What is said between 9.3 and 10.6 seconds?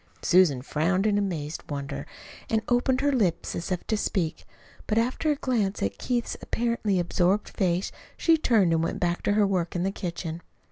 her work in the kitchen.